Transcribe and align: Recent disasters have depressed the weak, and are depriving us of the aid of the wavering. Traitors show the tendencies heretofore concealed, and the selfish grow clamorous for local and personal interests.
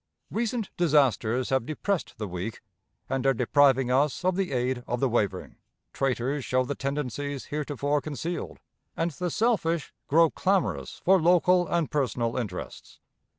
Recent 0.31 0.71
disasters 0.77 1.49
have 1.49 1.67
depressed 1.67 2.15
the 2.17 2.27
weak, 2.27 2.61
and 3.07 3.23
are 3.27 3.35
depriving 3.35 3.91
us 3.91 4.25
of 4.25 4.35
the 4.35 4.51
aid 4.51 4.83
of 4.87 4.99
the 4.99 5.07
wavering. 5.07 5.57
Traitors 5.93 6.43
show 6.43 6.65
the 6.65 6.73
tendencies 6.73 7.45
heretofore 7.45 8.01
concealed, 8.01 8.57
and 8.97 9.11
the 9.11 9.29
selfish 9.29 9.93
grow 10.07 10.31
clamorous 10.31 11.03
for 11.05 11.21
local 11.21 11.67
and 11.67 11.91
personal 11.91 12.35
interests. 12.35 12.99